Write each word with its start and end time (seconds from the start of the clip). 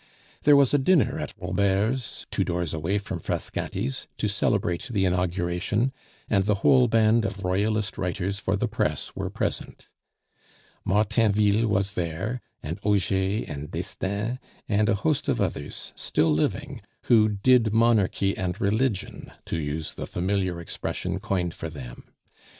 There 0.45 0.55
was 0.55 0.73
a 0.73 0.79
dinner 0.79 1.19
at 1.19 1.35
Robert's, 1.39 2.25
two 2.31 2.43
doors 2.43 2.73
away 2.73 2.97
from 2.97 3.19
Frascati's, 3.19 4.07
to 4.17 4.27
celebrate 4.27 4.87
the 4.89 5.05
inauguration, 5.05 5.93
and 6.27 6.43
the 6.45 6.55
whole 6.65 6.87
band 6.87 7.23
of 7.23 7.43
Royalist 7.43 7.99
writers 7.99 8.39
for 8.39 8.55
the 8.55 8.67
press 8.67 9.15
were 9.15 9.29
present. 9.29 9.89
Martainville 10.83 11.67
was 11.67 11.93
there, 11.93 12.41
and 12.63 12.79
Auger 12.81 13.45
and 13.47 13.69
Destains, 13.69 14.39
and 14.67 14.89
a 14.89 14.95
host 14.95 15.27
of 15.29 15.39
others, 15.39 15.93
still 15.95 16.33
living, 16.33 16.81
who 17.03 17.29
"did 17.29 17.71
Monarchy 17.71 18.35
and 18.35 18.59
religion," 18.59 19.31
to 19.45 19.55
use 19.57 19.93
the 19.93 20.07
familiar 20.07 20.59
expression 20.59 21.19
coined 21.19 21.53
for 21.53 21.69
them. 21.69 22.11